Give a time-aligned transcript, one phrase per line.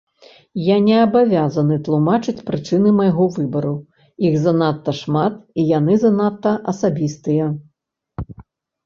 [0.67, 3.73] Я не абавязаны тлумачыць прычыны майго выбару,
[4.29, 7.45] іх занадта шмат, і яны занадта асабістыя.